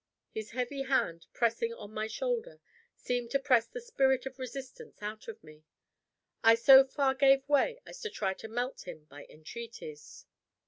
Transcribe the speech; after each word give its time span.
His 0.31 0.49
heavy 0.49 0.81
hand, 0.81 1.27
pressing 1.31 1.75
on 1.75 1.93
my 1.93 2.07
shoulder, 2.07 2.59
seemed 2.95 3.29
to 3.29 3.39
press 3.39 3.67
the 3.67 3.79
spirit 3.79 4.25
of 4.25 4.39
resistance 4.39 4.99
out 4.99 5.27
of 5.27 5.43
me. 5.43 5.63
I 6.43 6.55
so 6.55 6.83
far 6.85 7.13
gave 7.13 7.47
way 7.47 7.79
as 7.85 8.01
to 8.01 8.09
try 8.09 8.33
to 8.33 8.47
melt 8.47 8.87
him 8.87 9.05
by 9.11 9.27
entreaties. 9.29 10.25